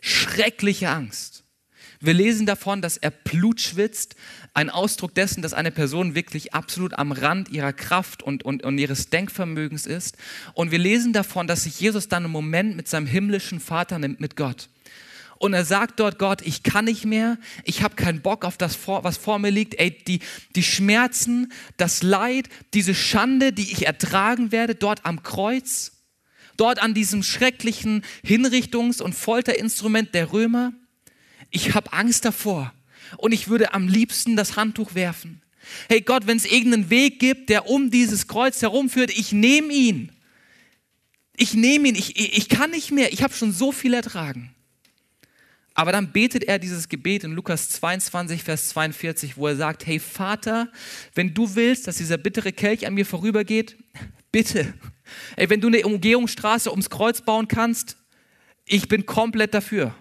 [0.00, 1.43] Schreckliche Angst.
[2.04, 4.14] Wir lesen davon, dass er Blut schwitzt,
[4.52, 8.76] ein Ausdruck dessen, dass eine Person wirklich absolut am Rand ihrer Kraft und, und, und
[8.76, 10.18] ihres Denkvermögens ist.
[10.52, 14.20] Und wir lesen davon, dass sich Jesus dann einen Moment mit seinem himmlischen Vater nimmt,
[14.20, 14.68] mit Gott.
[15.38, 18.76] Und er sagt dort, Gott, ich kann nicht mehr, ich habe keinen Bock auf das,
[18.86, 19.80] was vor mir liegt.
[19.80, 20.20] Ey, die,
[20.56, 25.92] die Schmerzen, das Leid, diese Schande, die ich ertragen werde dort am Kreuz,
[26.58, 30.74] dort an diesem schrecklichen Hinrichtungs- und Folterinstrument der Römer
[31.54, 32.72] ich habe Angst davor
[33.16, 35.40] und ich würde am liebsten das Handtuch werfen.
[35.88, 40.12] Hey Gott, wenn es irgendeinen Weg gibt, der um dieses Kreuz herumführt, ich nehme ihn.
[41.36, 44.54] Ich nehme ihn, ich, ich kann nicht mehr, ich habe schon so viel ertragen.
[45.74, 49.98] Aber dann betet er dieses Gebet in Lukas 22, Vers 42, wo er sagt, hey
[49.98, 50.70] Vater,
[51.14, 53.76] wenn du willst, dass dieser bittere Kelch an mir vorübergeht,
[54.32, 54.74] bitte.
[55.36, 57.96] Ey, wenn du eine Umgehungsstraße ums Kreuz bauen kannst,
[58.66, 59.94] ich bin komplett dafür.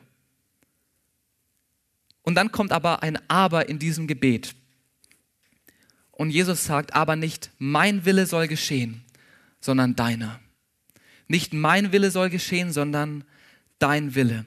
[2.24, 4.56] Und dann kommt aber ein Aber in diesem Gebet.
[6.12, 9.04] Und Jesus sagt, aber nicht mein Wille soll geschehen,
[9.60, 10.40] sondern deiner.
[11.28, 13.24] Nicht mein Wille soll geschehen, sondern
[13.80, 14.46] dein Wille.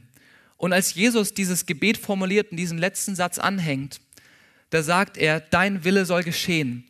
[0.57, 4.01] Und als Jesus dieses Gebet formuliert und diesen letzten Satz anhängt,
[4.71, 6.87] da sagt er, dein Wille soll geschehen.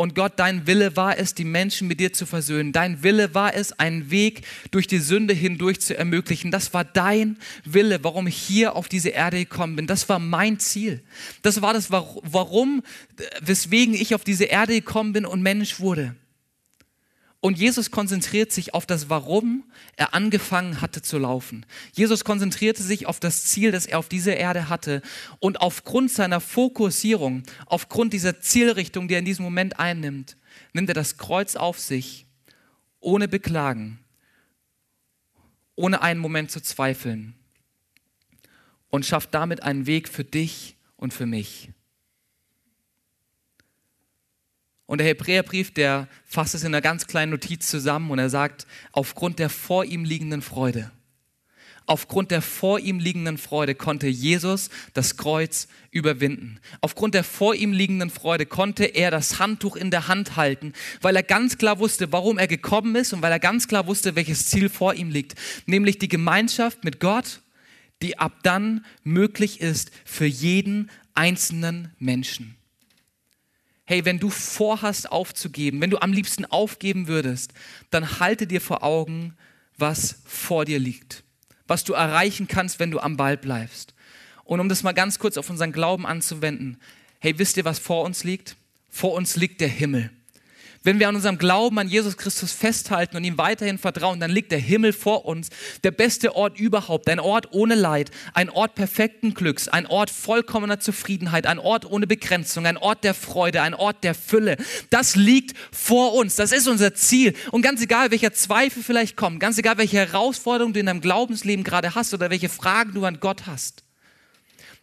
[0.00, 2.72] Und Gott, dein Wille war es, die Menschen mit dir zu versöhnen.
[2.72, 6.50] Dein Wille war es, einen Weg durch die Sünde hindurch zu ermöglichen.
[6.50, 7.36] Das war dein
[7.66, 9.86] Wille, warum ich hier auf diese Erde gekommen bin.
[9.86, 11.02] Das war mein Ziel.
[11.42, 12.82] Das war das, warum,
[13.42, 16.16] weswegen ich auf diese Erde gekommen bin und Mensch wurde.
[17.40, 19.64] Und Jesus konzentriert sich auf das Warum
[19.96, 21.64] er angefangen hatte zu laufen.
[21.92, 25.00] Jesus konzentrierte sich auf das Ziel, das er auf dieser Erde hatte.
[25.38, 30.36] Und aufgrund seiner Fokussierung, aufgrund dieser Zielrichtung, die er in diesem Moment einnimmt,
[30.74, 32.26] nimmt er das Kreuz auf sich,
[33.00, 34.00] ohne Beklagen,
[35.76, 37.34] ohne einen Moment zu zweifeln
[38.90, 41.70] und schafft damit einen Weg für dich und für mich.
[44.90, 48.66] Und der Hebräerbrief, der fasst es in einer ganz kleinen Notiz zusammen und er sagt,
[48.90, 50.90] aufgrund der vor ihm liegenden Freude,
[51.86, 56.58] aufgrund der vor ihm liegenden Freude konnte Jesus das Kreuz überwinden.
[56.80, 60.72] Aufgrund der vor ihm liegenden Freude konnte er das Handtuch in der Hand halten,
[61.02, 64.16] weil er ganz klar wusste, warum er gekommen ist und weil er ganz klar wusste,
[64.16, 67.42] welches Ziel vor ihm liegt, nämlich die Gemeinschaft mit Gott,
[68.02, 72.56] die ab dann möglich ist für jeden einzelnen Menschen
[73.90, 77.52] hey, wenn du vorhast aufzugeben, wenn du am liebsten aufgeben würdest,
[77.90, 79.34] dann halte dir vor Augen,
[79.78, 81.24] was vor dir liegt,
[81.66, 83.92] was du erreichen kannst, wenn du am Ball bleibst.
[84.44, 86.78] Und um das mal ganz kurz auf unseren Glauben anzuwenden,
[87.18, 88.54] hey, wisst ihr, was vor uns liegt?
[88.90, 90.12] Vor uns liegt der Himmel.
[90.82, 94.50] Wenn wir an unserem Glauben an Jesus Christus festhalten und ihm weiterhin vertrauen, dann liegt
[94.50, 95.50] der Himmel vor uns,
[95.84, 100.80] der beste Ort überhaupt, ein Ort ohne Leid, ein Ort perfekten Glücks, ein Ort vollkommener
[100.80, 104.56] Zufriedenheit, ein Ort ohne Begrenzung, ein Ort der Freude, ein Ort der Fülle.
[104.88, 107.34] Das liegt vor uns, das ist unser Ziel.
[107.50, 111.62] Und ganz egal, welcher Zweifel vielleicht kommt, ganz egal, welche Herausforderung du in deinem Glaubensleben
[111.62, 113.84] gerade hast oder welche Fragen du an Gott hast,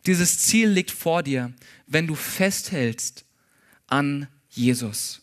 [0.05, 1.53] dieses Ziel liegt vor dir,
[1.87, 3.25] wenn du festhältst
[3.87, 5.21] an Jesus.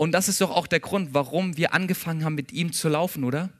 [0.00, 3.22] Und das ist doch auch der Grund, warum wir angefangen haben, mit ihm zu laufen,
[3.22, 3.50] oder?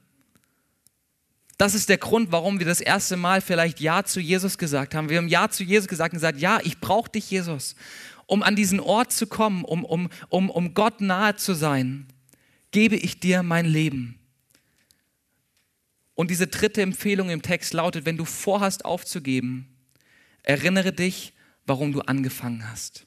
[1.59, 5.09] Das ist der Grund, warum wir das erste Mal vielleicht Ja zu Jesus gesagt haben.
[5.09, 7.75] Wir haben Ja zu Jesus gesagt und gesagt, ja, ich brauche dich, Jesus.
[8.25, 12.07] Um an diesen Ort zu kommen, um, um, um, um Gott nahe zu sein,
[12.71, 14.17] gebe ich dir mein Leben.
[16.15, 19.67] Und diese dritte Empfehlung im Text lautet, wenn du vorhast aufzugeben,
[20.41, 21.33] erinnere dich,
[21.67, 23.05] warum du angefangen hast.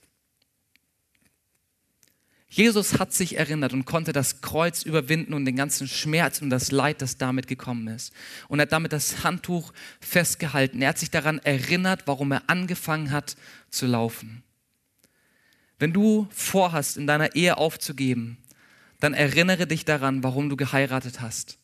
[2.54, 6.70] Jesus hat sich erinnert und konnte das Kreuz überwinden und den ganzen Schmerz und das
[6.70, 8.12] Leid, das damit gekommen ist.
[8.46, 10.80] Und er hat damit das Handtuch festgehalten.
[10.80, 13.34] Er hat sich daran erinnert, warum er angefangen hat
[13.70, 14.44] zu laufen.
[15.80, 18.38] Wenn du vorhast, in deiner Ehe aufzugeben,
[19.00, 21.58] dann erinnere dich daran, warum du geheiratet hast.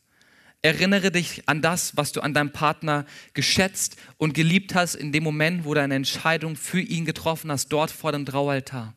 [0.61, 5.23] Erinnere dich an das, was du an deinem Partner geschätzt und geliebt hast in dem
[5.23, 8.97] Moment, wo du eine Entscheidung für ihn getroffen hast, dort vor dem Traualtar.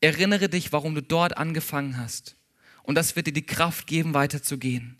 [0.00, 2.36] Erinnere dich, warum du dort angefangen hast.
[2.82, 4.98] Und das wird dir die Kraft geben, weiterzugehen.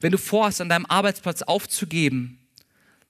[0.00, 2.38] Wenn du vorhast, an deinem Arbeitsplatz aufzugeben,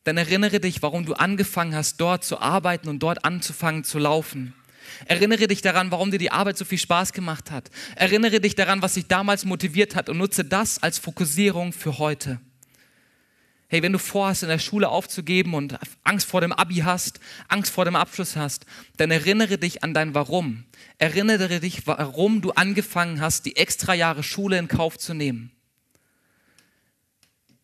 [0.05, 4.53] dann erinnere dich, warum du angefangen hast, dort zu arbeiten und dort anzufangen zu laufen.
[5.07, 7.71] Erinnere dich daran, warum dir die Arbeit so viel Spaß gemacht hat.
[7.95, 12.41] Erinnere dich daran, was dich damals motiviert hat und nutze das als Fokussierung für heute.
[13.73, 17.73] Hey, wenn du vorhast, in der Schule aufzugeben und Angst vor dem Abi hast, Angst
[17.73, 18.67] vor dem Abschluss hast,
[18.99, 20.65] dann erinnere dich an dein Warum.
[20.99, 25.53] Erinnere dich, warum du angefangen hast, die extra Jahre Schule in Kauf zu nehmen.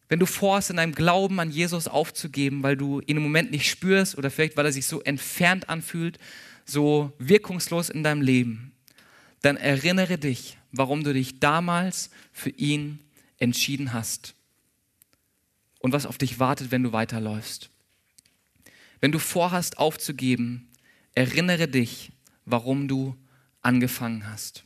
[0.08, 3.68] Wenn du vorhast, in deinem Glauben an Jesus aufzugeben, weil du ihn im Moment nicht
[3.68, 6.18] spürst oder vielleicht weil er sich so entfernt anfühlt,
[6.64, 8.72] so wirkungslos in deinem Leben,
[9.42, 12.98] dann erinnere dich, warum du dich damals für ihn
[13.36, 14.37] entschieden hast
[15.78, 17.70] und was auf dich wartet, wenn du weiterläufst.
[19.00, 20.68] Wenn du vorhast aufzugeben,
[21.14, 22.12] erinnere dich,
[22.44, 23.16] warum du
[23.62, 24.64] angefangen hast.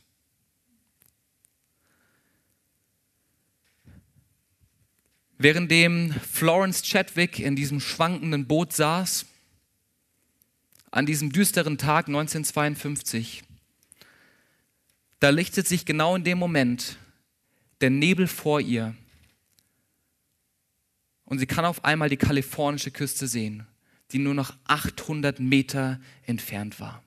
[5.37, 9.25] Währenddem Florence Chadwick in diesem schwankenden Boot saß,
[10.89, 13.43] an diesem düsteren Tag 1952,
[15.19, 16.97] da lichtet sich genau in dem Moment
[17.81, 18.95] der Nebel vor ihr
[21.33, 23.65] und sie kann auf einmal die kalifornische Küste sehen,
[24.11, 27.01] die nur noch 800 Meter entfernt war.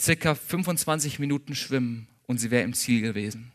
[0.00, 3.52] Circa 25 Minuten schwimmen und sie wäre im Ziel gewesen.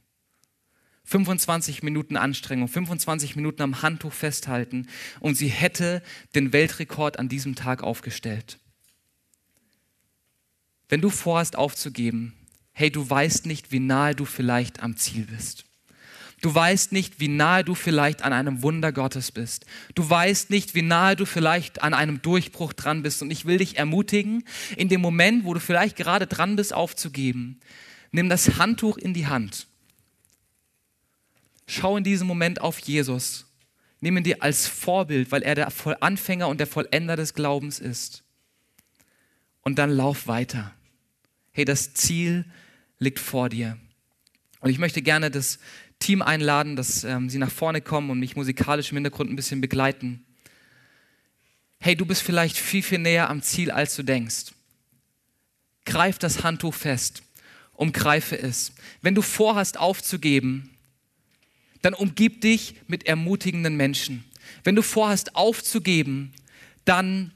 [1.04, 4.88] 25 Minuten Anstrengung, 25 Minuten am Handtuch festhalten
[5.19, 6.02] und sie hätte
[6.36, 8.60] den Weltrekord an diesem Tag aufgestellt.
[10.88, 12.32] Wenn du vorhast aufzugeben,
[12.72, 15.65] hey, du weißt nicht, wie nahe du vielleicht am Ziel bist.
[16.43, 19.65] Du weißt nicht, wie nahe du vielleicht an einem Wunder Gottes bist.
[19.95, 23.21] Du weißt nicht, wie nahe du vielleicht an einem Durchbruch dran bist.
[23.21, 24.43] Und ich will dich ermutigen,
[24.75, 27.62] in dem Moment, wo du vielleicht gerade dran bist, aufzugeben,
[28.12, 29.67] nimm das Handtuch in die Hand.
[31.65, 33.45] Schau in diesem Moment auf Jesus.
[34.01, 38.25] Nimm ihn dir als Vorbild, weil er der Anfänger und der Vollender des Glaubens ist.
[39.62, 40.73] Und dann lauf weiter.
[41.53, 42.43] Hey, das Ziel
[42.99, 43.77] liegt vor dir.
[44.60, 45.60] Und ich möchte gerne das
[46.04, 49.62] Team einladen, dass ähm, sie nach vorne kommen und mich musikalisch im Hintergrund ein bisschen
[49.62, 50.26] begleiten.
[51.80, 54.52] Hey, du bist vielleicht viel, viel näher am Ziel, als du denkst.
[55.86, 57.24] Greif das Handtuch fest,
[57.74, 58.74] umgreife es.
[59.02, 60.70] Wenn du vorhast aufzugeben,
[61.82, 64.26] dann umgib dich mit ermutigenden Menschen.
[64.63, 66.34] Wenn du vorhast aufzugeben,
[66.86, 67.32] dann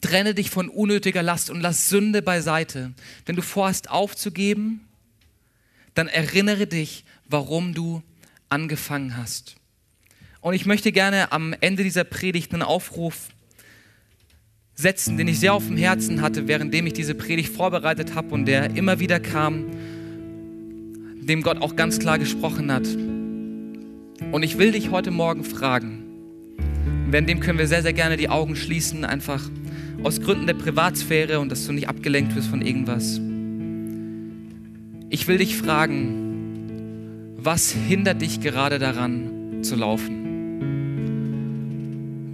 [0.00, 2.92] trenne dich von unnötiger Last und lass Sünde beiseite.
[3.26, 4.88] Wenn du vorhast aufzugeben,
[5.94, 8.02] dann erinnere dich, warum du
[8.48, 9.56] angefangen hast.
[10.40, 13.28] Und ich möchte gerne am Ende dieser Predigt einen Aufruf
[14.74, 18.46] setzen, den ich sehr auf dem Herzen hatte, währenddem ich diese Predigt vorbereitet habe und
[18.46, 19.66] der immer wieder kam,
[21.22, 22.86] dem Gott auch ganz klar gesprochen hat.
[24.32, 26.02] Und ich will dich heute Morgen fragen,
[27.06, 29.48] währenddem können wir sehr, sehr gerne die Augen schließen, einfach
[30.02, 33.20] aus Gründen der Privatsphäre und dass du nicht abgelenkt wirst von irgendwas.
[35.10, 36.31] Ich will dich fragen,
[37.44, 40.22] was hindert dich gerade daran zu laufen?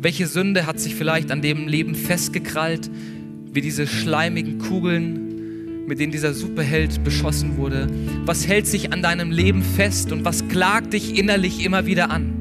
[0.03, 2.91] Welche Sünde hat sich vielleicht an dem Leben festgekrallt,
[3.53, 7.89] wie diese schleimigen Kugeln, mit denen dieser Superheld beschossen wurde?
[8.27, 12.35] Was hält sich an deinem Leben fest und was klagt dich innerlich immer wieder an?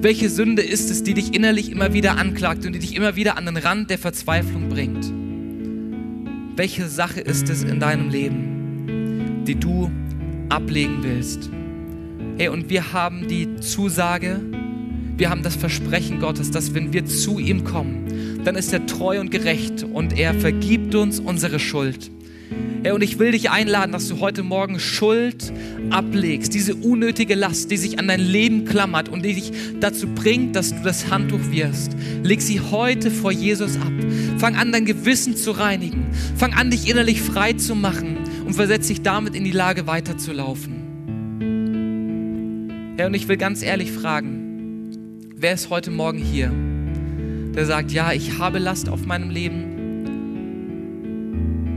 [0.00, 3.38] Welche Sünde ist es, die dich innerlich immer wieder anklagt und die dich immer wieder
[3.38, 5.12] an den Rand der Verzweiflung bringt?
[6.56, 9.90] Welche Sache ist es in deinem Leben, die du
[10.48, 11.50] ablegen willst?
[12.40, 14.40] Hey, und wir haben die Zusage,
[15.18, 19.20] wir haben das Versprechen Gottes, dass wenn wir zu ihm kommen, dann ist er treu
[19.20, 22.10] und gerecht und er vergibt uns unsere Schuld.
[22.82, 25.52] Hey, und ich will dich einladen, dass du heute Morgen Schuld
[25.90, 30.56] ablegst, diese unnötige Last, die sich an dein Leben klammert und die dich dazu bringt,
[30.56, 31.92] dass du das Handtuch wirst.
[32.22, 33.92] Leg sie heute vor Jesus ab.
[34.38, 36.06] Fang an, dein Gewissen zu reinigen.
[36.38, 40.79] Fang an, dich innerlich frei zu machen und versetz dich damit in die Lage, weiterzulaufen.
[43.00, 46.52] Ja, und ich will ganz ehrlich fragen, wer ist heute Morgen hier,
[47.54, 49.64] der sagt, ja, ich habe Last auf meinem Leben.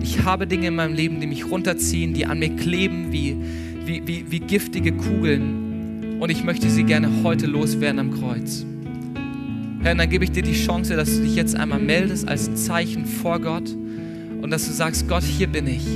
[0.04, 3.38] Ich habe Dinge in meinem Leben, die mich runterziehen, die an mir kleben wie,
[3.86, 6.18] wie, wie, wie giftige Kugeln.
[6.20, 8.66] Und ich möchte sie gerne heute loswerden am Kreuz.
[9.82, 13.06] Herr, dann gebe ich dir die Chance, dass du dich jetzt einmal meldest als Zeichen
[13.06, 13.72] vor Gott
[14.42, 15.88] und dass du sagst, Gott, hier bin ich.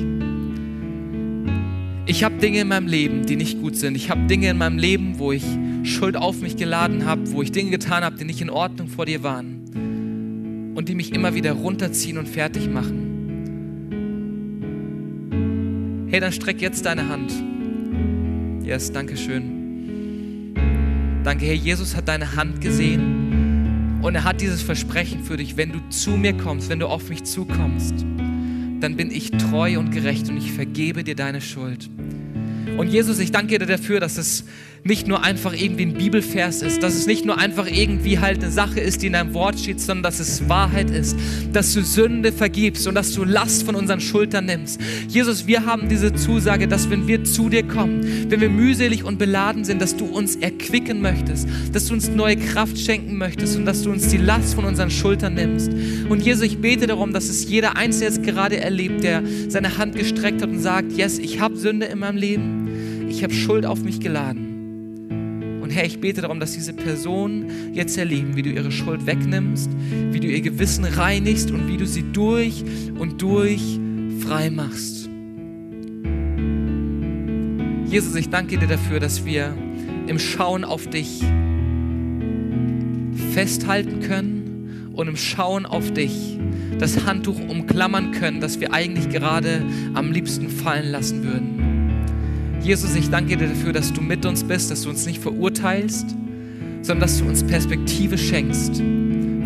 [2.10, 3.96] Ich habe Dinge in meinem Leben, die nicht gut sind.
[3.96, 5.44] Ich habe Dinge in meinem Leben, wo ich
[5.84, 9.06] Schuld auf mich geladen habe, wo ich Dinge getan habe, die nicht in Ordnung vor
[9.06, 13.04] dir waren und die mich immer wieder runterziehen und fertig machen.
[16.08, 17.34] Hey, dann streck jetzt deine Hand.
[18.66, 20.54] Yes, danke schön.
[21.26, 25.74] Danke, Herr Jesus hat deine Hand gesehen und er hat dieses Versprechen für dich, wenn
[25.74, 28.06] du zu mir kommst, wenn du auf mich zukommst
[28.80, 31.90] dann bin ich treu und gerecht und ich vergebe dir deine Schuld.
[32.78, 34.44] Und Jesus, ich danke dir dafür, dass es
[34.88, 38.52] nicht nur einfach irgendwie ein Bibelvers ist, dass es nicht nur einfach irgendwie halt eine
[38.52, 41.18] Sache ist, die in deinem Wort steht, sondern dass es Wahrheit ist,
[41.54, 44.80] dass du Sünde vergibst und dass du Last von unseren Schultern nimmst.
[45.08, 49.20] Jesus, wir haben diese Zusage, dass wenn wir zu dir kommen, wenn wir mühselig und
[49.20, 53.66] beladen sind, dass du uns erquicken möchtest, dass du uns neue Kraft schenken möchtest und
[53.66, 55.72] dass du uns die Last von unseren Schultern nimmst.
[56.10, 59.96] Und Jesus, ich bete darum, dass es jeder Einzelne jetzt gerade erlebt, der seine Hand
[59.96, 62.68] gestreckt hat und sagt, yes, ich habe Sünde in meinem Leben
[63.18, 64.47] ich habe Schuld auf mich geladen.
[65.68, 69.70] Und Herr, ich bete darum, dass diese Personen jetzt erleben, wie du ihre Schuld wegnimmst,
[70.12, 72.64] wie du ihr Gewissen reinigst und wie du sie durch
[72.98, 73.78] und durch
[74.22, 75.10] frei machst.
[77.92, 79.54] Jesus, ich danke dir dafür, dass wir
[80.08, 81.22] im Schauen auf dich
[83.34, 86.40] festhalten können und im Schauen auf dich
[86.80, 91.57] das Handtuch umklammern können, das wir eigentlich gerade am liebsten fallen lassen würden.
[92.68, 96.10] Jesus, ich danke dir dafür, dass du mit uns bist, dass du uns nicht verurteilst,
[96.82, 98.76] sondern dass du uns Perspektive schenkst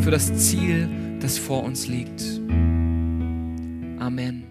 [0.04, 2.20] für das Ziel, das vor uns liegt.
[4.00, 4.48] Amen.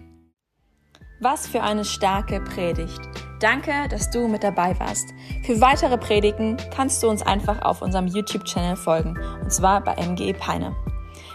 [1.19, 3.01] Was für eine starke Predigt.
[3.41, 5.09] Danke, dass du mit dabei warst.
[5.43, 10.33] Für weitere Predigten kannst du uns einfach auf unserem YouTube-Channel folgen, und zwar bei MGE
[10.33, 10.73] Peine.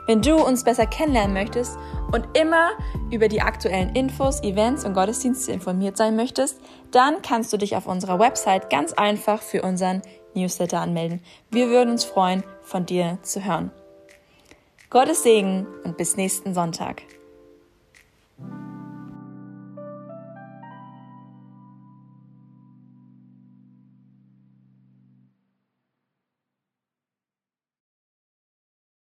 [0.06, 1.76] Wenn du uns besser kennenlernen möchtest
[2.12, 2.70] und immer
[3.10, 6.60] über die aktuellen Infos, Events und Gottesdienste informiert sein möchtest,
[6.90, 10.02] dann kannst du dich auf unserer Website ganz einfach für unseren
[10.34, 11.20] Newsletter anmelden.
[11.50, 13.70] Wir würden uns freuen, von dir zu hören.
[14.90, 17.02] Gottes Segen und bis nächsten Sonntag.